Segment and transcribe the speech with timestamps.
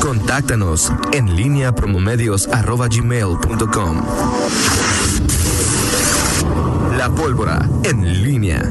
[0.00, 4.02] Contáctanos en línea promomedios.com.
[6.96, 8.70] La pólvora en línea.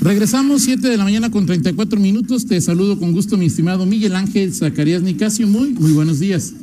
[0.00, 2.46] Regresamos 7 de la mañana con 34 minutos.
[2.46, 5.46] Te saludo con gusto, mi estimado Miguel Ángel Zacarías Nicasio.
[5.46, 6.54] Muy, muy buenos días.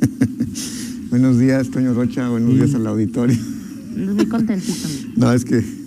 [1.10, 2.28] buenos días, Toño Rocha.
[2.28, 3.38] Buenos días al auditorio.
[3.96, 4.88] Muy contentito.
[5.16, 5.79] No, es que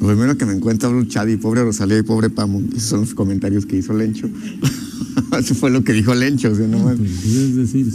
[0.00, 3.00] lo primero que me encuentra Blue Chad y pobre Rosalía y pobre Pamo, esos son
[3.00, 4.28] los comentarios que hizo Lencho.
[5.38, 6.62] Eso fue lo que dijo Lencho, ¿sí?
[6.68, 7.86] no, pues, decir.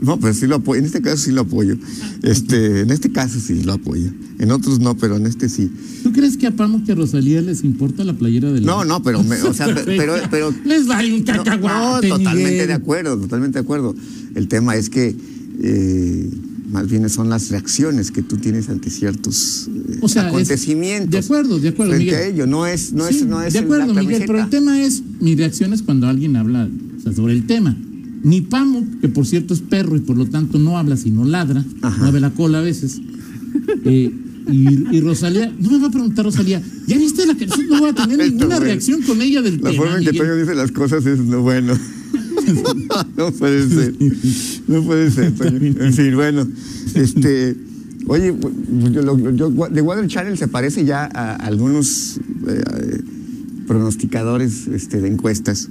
[0.00, 0.78] No, pues sí lo apoyo.
[0.78, 1.76] En este caso sí lo apoyo.
[2.22, 4.10] Este, en este caso sí lo apoyo.
[4.38, 5.70] En otros no, pero en este sí.
[6.02, 9.02] ¿Tú crees que a Pamo que a Rosalía les importa la playera del No, no,
[9.02, 12.08] pero, o sea, pero, pero, les vale un cacahuate.
[12.08, 13.94] No, totalmente de acuerdo, totalmente de acuerdo.
[14.34, 15.14] El tema es que
[15.62, 16.30] eh,
[16.70, 21.10] más bien son las reacciones que tú tienes ante ciertos eh, acontecimientos.
[21.10, 21.94] de acuerdo, de acuerdo.
[21.94, 24.80] Frente a ello, no es, no es, no es De acuerdo, Miguel, pero el tema
[24.80, 26.68] es, mi reacción es cuando alguien habla
[27.14, 27.76] sobre el tema.
[28.22, 31.64] Ni Pamo, que por cierto es perro y por lo tanto no habla sino ladra,
[31.98, 33.00] mueve la cola a veces.
[33.84, 34.12] Eh,
[34.52, 37.66] y, Rosalía, no me va a preguntar Rosalía, ¿ya viste la canción?
[37.68, 39.70] No voy a tener ninguna reacción con ella del la tema.
[39.70, 41.76] La forma en que Toño dice las cosas es lo bueno.
[43.16, 43.94] no puede ser.
[44.68, 45.32] No puede ser.
[45.40, 46.46] En fin, bueno.
[46.94, 47.56] Este,
[48.06, 48.34] oye,
[48.92, 53.02] yo, The Water Channel se parece ya a algunos eh,
[53.66, 55.68] pronosticadores este, de encuestas.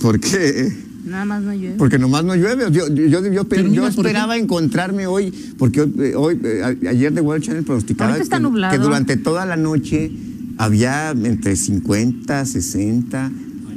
[0.00, 0.72] Porque
[1.06, 1.76] Nada más no llueve.
[1.78, 2.64] Porque nomás no llueve.
[2.72, 5.82] Yo, yo, yo, esperaba encontrarme hoy, porque
[6.16, 10.10] hoy, eh, ayer de World Channel pronosticaba que, durante toda la noche
[10.58, 13.30] había entre 50, 60,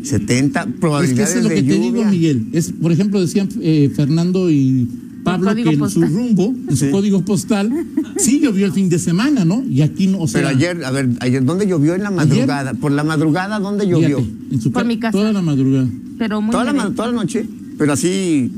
[0.04, 2.48] 70 probabilidades es que es lo que te digo, Miguel.
[2.54, 4.88] Es, por ejemplo, decían eh, Fernando y
[5.24, 7.72] Pablo que en su rumbo, en su código postal,
[8.18, 9.64] sí llovió el fin de semana, ¿no?
[9.70, 10.20] Y aquí no.
[10.20, 12.74] O sea, Pero ayer, a ver, ayer, ¿dónde llovió en la madrugada?
[12.74, 14.20] Por la madrugada, ¿dónde llovió?
[14.52, 15.12] en su Por mi casa.
[15.12, 15.88] Toda la madrugada.
[16.18, 17.46] Pero muy toda, la, toda la noche,
[17.78, 18.52] pero así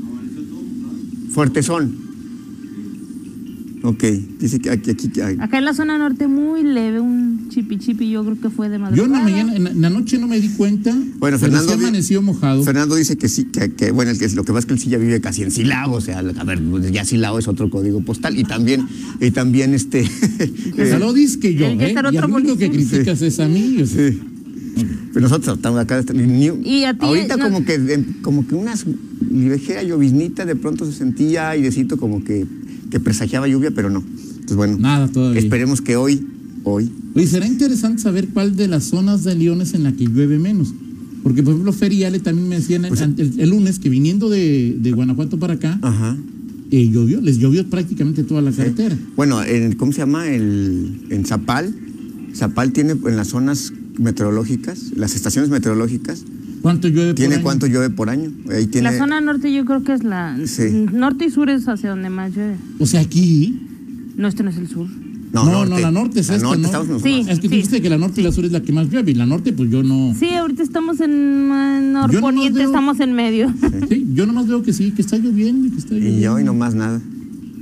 [1.30, 2.02] fuertezón.
[3.84, 4.04] Ok,
[4.38, 8.10] dice que aquí, aquí, aquí, Acá en la zona norte muy leve, un chipi chipi,
[8.10, 8.96] yo creo que fue de madrugada.
[8.96, 10.96] Yo en la mañana, en la, noche no me di cuenta.
[11.18, 11.72] Bueno, Fernando.
[11.72, 12.62] amaneció mojado.
[12.62, 13.46] Fernando dice que sí,
[13.76, 15.92] que, bueno, que, lo que pasa es que él sí ya vive casi en Silao,
[15.92, 16.60] o sea, a ver,
[16.90, 18.86] ya Silao es otro código postal y también,
[19.20, 20.00] y también este.
[20.76, 21.94] eh, lo dices que yo, ¿eh?
[22.12, 23.82] Y el único que criticas es a mí.
[23.82, 24.10] O sea.
[24.10, 24.20] Sí.
[25.12, 25.98] Pero nosotros estamos acá.
[25.98, 28.74] Este, ¿Y a ti, ahorita como que como que una
[29.30, 32.46] ligera lloviznita de pronto se sentía airecito como que,
[32.90, 34.02] que presagiaba lluvia, pero no.
[34.32, 35.38] Entonces bueno, Nada todavía.
[35.40, 36.26] esperemos que hoy,
[36.64, 36.90] hoy.
[37.14, 40.38] Oye, será interesante saber cuál de las zonas de León es en la que llueve
[40.38, 40.74] menos.
[41.22, 45.38] Porque, por ejemplo, Feriale también me decían pues, el, lunes que viniendo de, de Guanajuato
[45.38, 45.78] para acá,
[46.70, 48.96] eh, llovió, les llovió prácticamente toda la carretera.
[49.14, 50.28] Bueno, en, ¿cómo se llama?
[50.28, 51.74] El, en Zapal.
[52.34, 56.24] Zapal tiene en las zonas meteorológicas, las estaciones meteorológicas.
[56.62, 57.42] ¿Cuánto llueve tiene por año?
[57.44, 58.32] cuánto llueve por año.
[58.50, 58.90] Ahí tiene...
[58.90, 60.38] La zona norte yo creo que es la...
[60.92, 62.56] Norte y sur es hacia donde más llueve.
[62.78, 63.60] O sea, aquí...
[64.16, 64.86] No, este no es el sur.
[65.32, 67.00] No, no, no, la norte es esta, ¿no?
[67.00, 68.90] Sí, es que tú dijiste que la norte y la sur es la que más
[68.90, 70.14] llueve, y la norte pues yo no...
[70.18, 73.52] Sí, ahorita estamos en norponiente, estamos en medio.
[73.88, 74.06] Sí.
[74.12, 76.20] yo nomás veo que sí, que está lloviendo y que está lloviendo.
[76.20, 77.00] Y hoy nomás nada,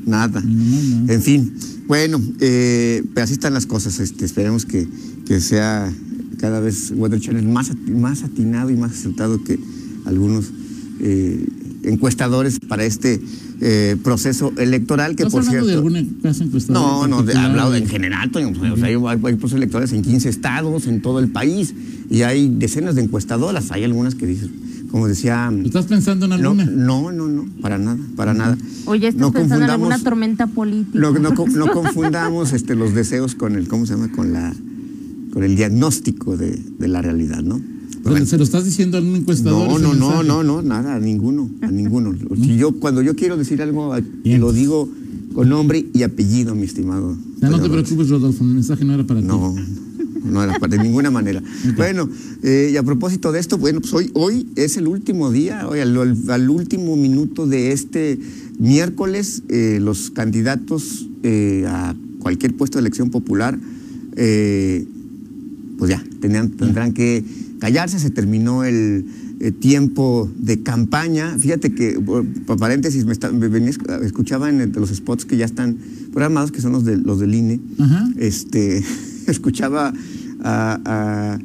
[0.04, 0.42] nada.
[0.42, 1.52] En fin,
[1.86, 4.88] bueno, eh, pues así están las cosas, este, esperemos que,
[5.26, 5.92] que sea
[6.38, 9.58] cada vez Weather Channel más, más atinado y más acertado que
[10.06, 10.50] algunos
[11.00, 11.46] eh,
[11.82, 13.20] encuestadores para este
[13.60, 18.30] eh, proceso electoral que por cierto de alguna casa no no he hablado en general
[18.30, 21.74] Toño, o sea, hay, hay, procesos electorales en 15 estados en todo el país
[22.10, 23.70] y hay decenas de encuestadoras.
[23.70, 24.50] Hay algunas que dicen
[24.90, 26.64] como decía ¿estás pensando en alguna?
[26.64, 28.56] no no no, para nada para nada.
[28.86, 33.34] Oye estás no pensando en alguna tormenta política no, no, no confundamos este los deseos
[33.34, 34.54] con el cómo se llama con la
[35.32, 37.60] con el diagnóstico de, de la realidad, ¿no?
[38.24, 39.68] ¿Se lo estás diciendo a un encuestador?
[39.68, 42.14] No, no, no, no, no, nada, a ninguno, a ninguno.
[42.36, 43.94] Si yo, cuando yo quiero decir algo,
[44.24, 44.88] lo digo
[45.34, 47.16] con nombre y apellido, mi estimado.
[47.40, 49.62] Ya no te preocupes, Rodolfo, el mensaje no era para no, ti.
[50.24, 51.42] No, no era para, de ninguna manera.
[51.76, 52.08] Bueno,
[52.42, 55.80] eh, y a propósito de esto, bueno, pues hoy, hoy es el último día, hoy
[55.80, 58.18] al, último minuto de este
[58.58, 63.58] miércoles, eh, los candidatos eh, a cualquier puesto de elección popular
[65.80, 67.24] pues ya, tendrán que
[67.60, 69.04] callarse, se terminó el
[69.38, 71.38] eh, tiempo de campaña.
[71.38, 72.24] Fíjate que, por,
[72.58, 75.78] paréntesis, me, escuchaba en los spots que ya están
[76.12, 77.60] programados, que son los, de, los del INE,
[78.16, 78.82] este,
[79.28, 79.92] escuchaba
[80.42, 81.38] a,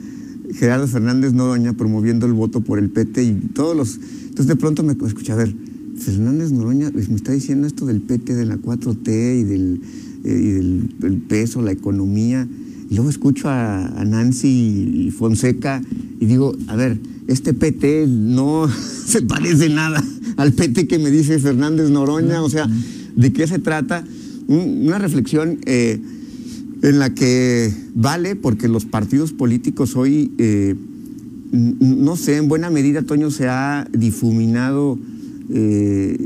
[0.53, 3.99] Gerardo Fernández Noroña promoviendo el voto por el PT y todos los...
[4.21, 5.53] Entonces de pronto me escuché, a ver,
[5.97, 9.81] Fernández Noroña me está diciendo esto del PT, de la 4T y del,
[10.23, 12.47] eh, y del peso, la economía
[12.89, 15.81] Y luego escucho a, Nancy Fonseca
[16.19, 18.67] y digo, a ver, este PT no
[19.05, 20.03] se parece nada
[20.37, 22.67] al PT que me dice Fernández Noroña, o sea,
[23.15, 24.03] ¿de qué se trata?
[24.47, 25.99] Un- una reflexión eh,
[26.81, 30.75] en la que vale porque los partidos políticos hoy, eh,
[31.51, 34.99] no sé, en buena medida, Toño, se ha difuminado
[35.49, 36.17] eh,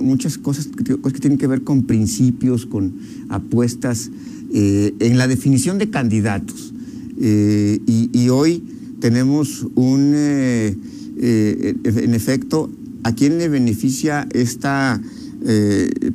[0.00, 2.92] muchas cosas que tienen que ver con principios, con
[3.28, 4.10] apuestas,
[4.52, 6.72] eh, en la definición de candidatos.
[7.22, 8.62] Eh, y, hoy
[8.98, 10.74] tenemos un, eh,
[11.18, 12.70] eh, en efecto,
[13.02, 15.00] ¿a quién le beneficia esta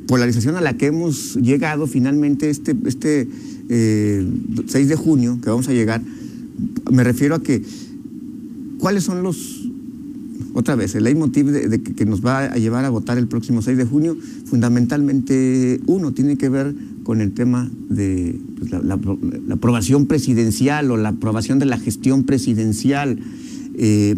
[0.06, 3.28] polarización a la que hemos llegado finalmente este, este
[3.68, 4.24] eh,
[4.66, 6.00] 6 de junio, que vamos a llegar?
[6.90, 7.62] Me refiero a que,
[8.78, 9.68] ¿cuáles son los,
[10.54, 13.26] otra vez, el leitmotiv de, de que, que nos va a llevar a votar el
[13.26, 16.74] próximo 6 de junio, fundamentalmente uno tiene que ver
[17.06, 18.98] con el tema de pues, la, la-
[19.46, 23.20] la aprobación presidencial o la aprobación de la gestión presidencial,
[23.76, 24.16] eh,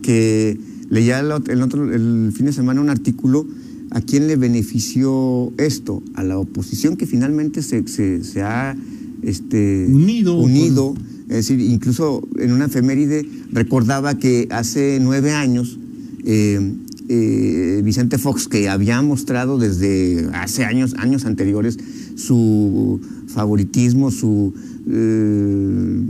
[0.00, 0.58] que
[0.88, 3.46] leía el, ot- el otro, el fin de semana un artículo,
[3.90, 6.02] ¿a quién le benefició esto?
[6.14, 8.74] A la oposición que finalmente se, se- se ha
[9.22, 10.94] este, Unido unido
[11.28, 15.78] es decir, incluso en una efeméride recordaba que hace nueve años
[16.24, 16.72] eh,
[17.10, 21.76] eh, Vicente Fox, que había mostrado desde hace años, años anteriores,
[22.16, 24.52] su favoritismo, su
[24.88, 26.02] eh,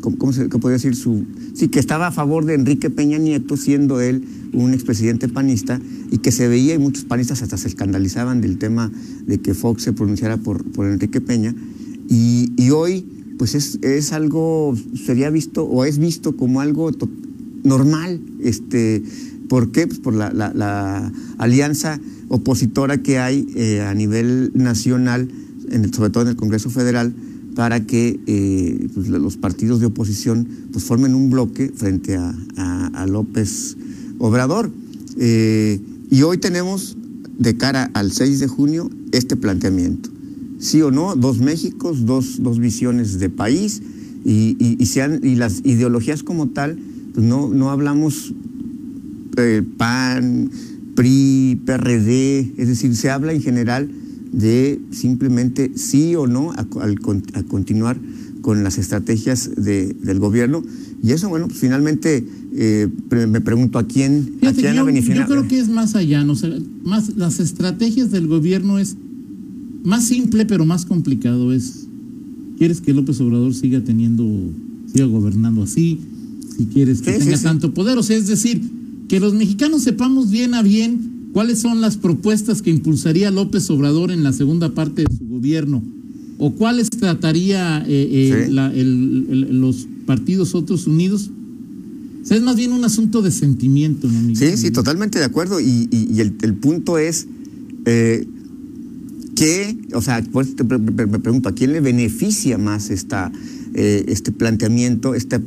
[0.00, 0.96] ¿cómo, se podría decir?
[0.96, 1.24] Su,
[1.54, 5.80] sí, que estaba a favor de Enrique Peña Nieto, siendo él un expresidente panista,
[6.10, 8.90] y que se veía, y muchos panistas hasta se escandalizaban del tema
[9.26, 11.54] de que Fox se pronunciara por, por Enrique Peña.
[12.08, 13.06] Y, y hoy,
[13.38, 16.90] pues es, es algo, sería visto o es visto como algo
[17.62, 18.20] normal.
[18.42, 19.02] Este,
[19.52, 19.86] ¿Por qué?
[19.86, 25.28] Pues por la, alianza opositora que hay eh, a nivel nacional,
[25.94, 27.12] sobre todo en el Congreso Federal,
[27.54, 32.34] para que eh, pues, los partidos de oposición pues, formen un bloque frente a,
[32.94, 33.76] a- López
[34.18, 34.70] Obrador.
[35.18, 35.78] Eh,
[36.10, 36.96] y hoy tenemos,
[37.38, 40.08] de cara al 6 de junio, este planteamiento
[40.60, 43.82] sí o no, dos Méxicos, dos, dos visiones de país
[44.24, 46.78] y, y las ideologías como tal,
[47.12, 48.32] pues no, no hablamos
[49.36, 50.50] eh, PAN,
[50.94, 53.90] PRI, PRD, es decir, se habla en general
[54.32, 56.66] de simplemente sí o no a,
[57.34, 57.98] a continuar
[58.40, 60.62] con las estrategias de- del gobierno.
[61.02, 62.24] Y eso, bueno, pues finalmente
[62.54, 64.74] eh, pre- me pregunto a quién, a Fíjate que quién
[65.04, 66.32] yo, yo creo que es más allá, ¿no?
[66.32, 66.50] O sea,
[66.84, 68.96] más las estrategias del gobierno es
[69.84, 71.86] más simple pero más complicado es
[72.58, 74.24] ¿quieres que López Obrador siga teniendo
[74.92, 75.98] siga gobernando así?
[76.56, 77.42] Si quieres que Sí, sí, tenga sí.
[77.44, 78.60] tanto poder, o sea, es decir,
[79.12, 84.10] que los mexicanos sepamos bien a bien cuáles son las propuestas que impulsaría López Obrador
[84.10, 85.82] en la segunda parte de su gobierno
[86.38, 88.52] o cuáles trataría eh, eh, Sí.
[88.54, 91.30] la- el- el- los partidos otros unidos.
[92.22, 94.52] O sea, es más bien un asunto de sentimiento, ¿no, Miguel?
[94.52, 95.60] Sí, sí, totalmente de acuerdo.
[95.60, 97.26] Y, y- y el, el punto es
[97.84, 98.26] eh,
[99.34, 102.88] que, o sea, por eso te pre- pre- me pregunto, ¿a quién le beneficia más
[102.88, 103.30] esta,
[103.74, 105.38] eh, este planteamiento, este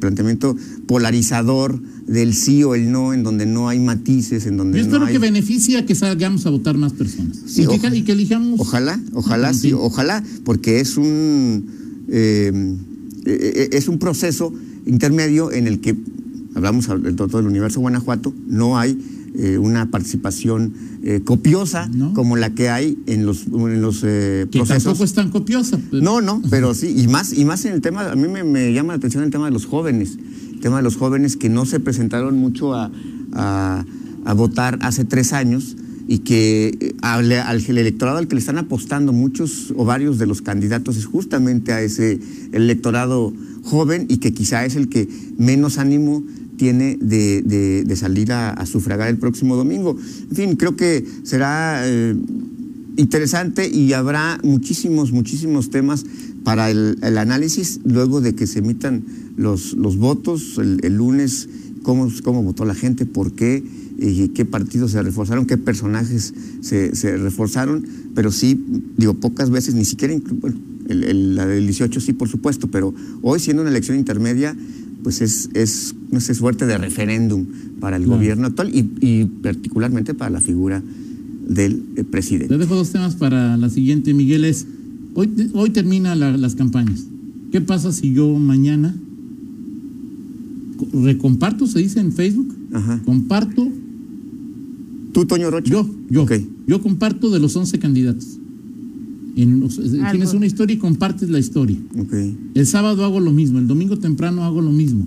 [0.00, 0.56] planteamiento
[0.86, 4.88] polarizador del sí o el no, en donde no hay matices, en donde Yo no
[4.90, 5.12] espero hay...
[5.12, 7.36] que beneficie a que salgamos a votar más personas.
[7.46, 7.96] Sí, y, que, ojalá.
[7.96, 8.58] y que elijamos.
[8.60, 11.66] Ojalá, ojalá, sí, ojalá, porque es un
[12.08, 12.50] eh,
[13.26, 14.52] eh, eh, es un proceso
[14.86, 15.94] intermedio en el que
[16.54, 18.98] hablamos de todo el universo Guanajuato, no hay
[19.36, 20.72] eh, una participación
[21.02, 22.14] eh, copiosa No.
[22.14, 24.84] como la que hay en los en los eh, que procesos.
[24.84, 25.78] tampoco es tan copiosa.
[25.90, 28.42] pero- No, no, pero sí, y más, y más en el tema, a mí me,
[28.44, 30.16] me llama la atención el tema de los jóvenes,
[30.60, 32.90] tema de los jóvenes que no se presentaron mucho a,
[34.36, 39.12] votar hace tres años y que eh, al, al electorado al que le están apostando
[39.12, 42.20] muchos o varios de los candidatos es justamente a ese
[42.52, 46.24] electorado joven y que quizá es el que menos ánimo
[46.58, 49.96] tiene de, salir a, a sufragar el próximo domingo.
[50.30, 52.14] En fin, creo que será eh,
[52.98, 56.04] interesante y habrá muchísimos, muchísimos temas
[56.48, 59.04] para el, el análisis luego de que se emitan
[59.36, 61.46] los, los votos el, el lunes,
[61.82, 63.62] cómo, cómo votó la gente, por qué,
[63.98, 68.58] y qué partidos se reforzaron, qué personajes se, se reforzaron, pero sí,
[68.96, 70.56] digo, pocas veces, ni siquiera, bueno,
[70.88, 74.56] el- la del 18 sí, por supuesto, pero hoy siendo una elección intermedia,
[75.02, 77.44] pues es, es una suerte de referéndum
[77.78, 78.16] para el Claro.
[78.16, 80.82] gobierno actual y, y particularmente para la figura
[81.46, 82.48] del eh, presidente.
[82.48, 84.46] Te dejo dos temas para la siguiente, Miguel.
[84.46, 84.64] Es,
[85.18, 87.04] hoy, hoy termina la- las campañas.
[87.50, 88.94] ¿Qué pasa si yo mañana
[90.76, 92.54] co- recomparto, se dice en Facebook?
[92.72, 93.00] Ajá.
[93.04, 93.68] Comparto,
[95.12, 95.70] ¿Tú, Toño Rocha?
[95.72, 96.32] yo, yo, Ok.
[96.66, 98.38] yo comparto de los 11 candidatos.
[99.36, 100.10] En- Algo.
[100.10, 101.76] tienes una historia y compartes la historia.
[101.98, 102.12] Ok.
[102.54, 105.06] El sábado hago lo mismo, el domingo temprano hago lo mismo.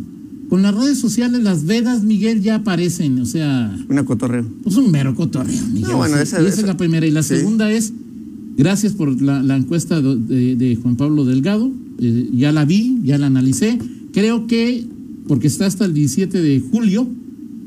[0.49, 3.19] Con las redes sociales, las vedas, Miguel, ya aparecen.
[3.19, 4.45] O sea, Una cotorreo.
[4.63, 5.91] pues un mero cotorreo, Miguel.
[5.91, 7.05] No, bueno, esa- y esa, esa- es la primera.
[7.05, 7.35] Y la sí.
[7.37, 7.93] segunda es,
[8.57, 11.71] gracias por la, la encuesta de, Juan Pablo Delgado.
[11.99, 13.77] eh, ya la vi, ya la analicé.
[14.13, 14.85] Creo que,
[15.27, 17.07] porque está hasta el 17 de julio,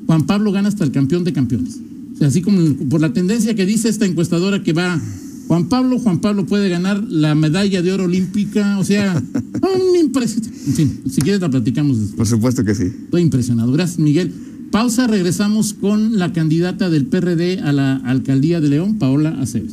[0.07, 1.81] Juan Pablo gana hasta el campeón de campeones.
[2.15, 5.01] O sea, así como por la tendencia que dice esta encuestadora que va
[5.49, 8.79] Juan Pablo, Juan Pablo puede ganar la medalla de oro olímpica.
[8.79, 9.23] O sea,
[9.55, 10.57] un impresionante.
[10.67, 12.17] En fin, si quieres la platicamos después.
[12.17, 12.85] Por supuesto que sí.
[12.85, 13.73] Estoy impresionado.
[13.73, 14.33] Gracias, Miguel.
[14.71, 19.73] Pausa, regresamos con la candidata del PRD a la alcaldía de León, Paola Aceves.